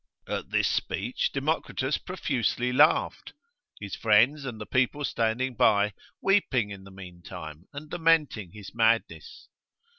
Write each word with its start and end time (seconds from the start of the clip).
At 0.27 0.49
this 0.49 0.67
speech 0.67 1.31
Democritus 1.31 1.99
profusely 1.99 2.73
laughed 2.73 3.33
(his 3.79 3.95
friends 3.95 4.45
and 4.45 4.59
the 4.59 4.65
people 4.65 5.05
standing 5.05 5.53
by, 5.53 5.93
weeping 6.23 6.71
in 6.71 6.85
the 6.85 6.89
mean 6.91 7.21
time, 7.21 7.67
and 7.71 7.91
lamenting 7.93 8.49
his 8.51 8.73
madness). 8.73 9.47